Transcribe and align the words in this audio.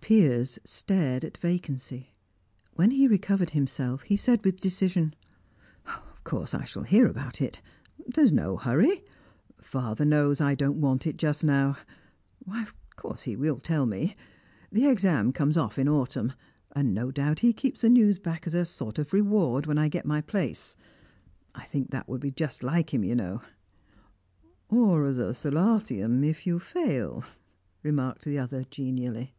Piers 0.00 0.58
stared 0.64 1.22
at 1.22 1.36
vacancy. 1.36 2.14
When 2.72 2.92
he 2.92 3.06
recovered 3.06 3.50
himself 3.50 4.00
he 4.04 4.16
said 4.16 4.42
with 4.42 4.58
decision: 4.58 5.12
"Of 5.86 6.24
course 6.24 6.54
I 6.54 6.64
shall 6.64 6.84
hear 6.84 7.06
about 7.06 7.42
it. 7.42 7.60
There's 8.06 8.32
no 8.32 8.56
hurry. 8.56 9.04
Father 9.60 10.06
knows 10.06 10.40
I 10.40 10.54
don't 10.54 10.80
want 10.80 11.06
it 11.06 11.18
just 11.18 11.44
now. 11.44 11.76
Why, 12.38 12.62
of 12.62 12.74
course 12.96 13.22
he 13.24 13.36
will 13.36 13.60
tell 13.60 13.84
me. 13.84 14.16
The 14.72 14.88
exam. 14.88 15.30
comes 15.30 15.58
off 15.58 15.78
in 15.78 15.90
autumn, 15.90 16.32
and 16.74 16.94
no 16.94 17.10
doubt 17.10 17.40
he 17.40 17.52
keeps 17.52 17.82
the 17.82 17.90
news 17.90 18.18
back 18.18 18.46
as 18.46 18.54
a 18.54 18.64
sort 18.64 18.98
of 18.98 19.12
reward 19.12 19.66
when 19.66 19.76
I 19.76 19.90
get 19.90 20.06
my 20.06 20.22
place. 20.22 20.74
I 21.54 21.64
think 21.64 21.90
that 21.90 22.08
would 22.08 22.22
be 22.22 22.30
just 22.30 22.62
like 22.62 22.94
him, 22.94 23.04
you 23.04 23.14
know." 23.14 23.42
"Or 24.70 25.04
as 25.04 25.18
a 25.18 25.34
solatium, 25.34 26.24
if 26.24 26.46
you 26.46 26.58
fail," 26.58 27.24
remarked 27.82 28.24
the 28.24 28.38
other 28.38 28.64
genially. 28.70 29.34